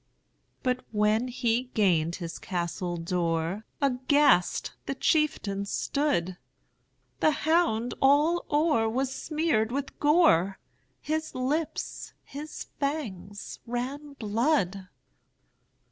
[0.63, 6.37] But, when he gained his castle door, Aghast the chieftain stood;
[7.19, 10.57] The hound all o'er was smeared with gore,
[11.01, 14.87] His lips, his fangs, ran blood.